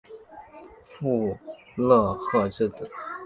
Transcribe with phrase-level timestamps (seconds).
[0.87, 1.37] 傅
[1.75, 2.89] 勒赫之子。